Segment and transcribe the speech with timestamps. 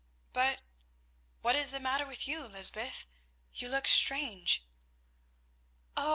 [0.33, 0.61] But
[1.43, 3.05] what is the matter with you, Lysbeth?
[3.53, 4.65] You look strange."
[5.95, 6.09] "Oh!